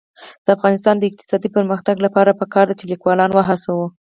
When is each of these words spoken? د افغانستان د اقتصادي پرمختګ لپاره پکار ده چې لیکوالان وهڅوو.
د 0.45 0.47
افغانستان 0.57 0.95
د 0.97 1.03
اقتصادي 1.09 1.49
پرمختګ 1.57 1.95
لپاره 2.05 2.37
پکار 2.41 2.65
ده 2.69 2.75
چې 2.79 2.85
لیکوالان 2.91 3.29
وهڅوو. 3.33 3.87